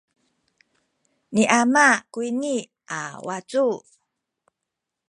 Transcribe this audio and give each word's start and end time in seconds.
ni 1.33 1.43
ama 1.59 1.87
kuyni 2.13 2.55
a 2.97 2.99
wacu. 3.27 3.65